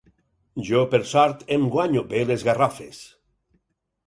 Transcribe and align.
Jo, 0.69 0.79
per 0.93 1.01
sort, 1.11 1.43
em 1.57 1.67
guanyo 1.75 2.03
bé 2.15 2.23
les 2.31 2.47
garrofes. 2.49 3.05